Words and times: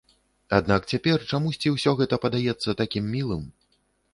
Аднак 0.59 0.87
цяпер 0.93 1.17
чамусьці 1.31 1.73
ўсё 1.75 1.91
гэта 1.99 2.15
падаецца 2.25 2.77
такім 2.81 3.05
мілым. 3.19 3.43